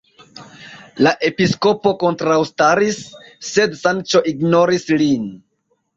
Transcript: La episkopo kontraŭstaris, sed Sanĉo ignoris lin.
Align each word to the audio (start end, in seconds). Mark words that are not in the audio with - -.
La 1.07 1.11
episkopo 1.27 1.93
kontraŭstaris, 2.03 2.97
sed 3.51 3.77
Sanĉo 3.83 4.23
ignoris 4.33 4.93
lin. 5.03 5.29